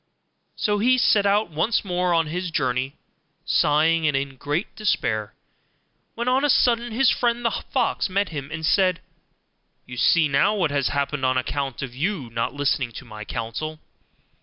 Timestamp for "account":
11.37-11.83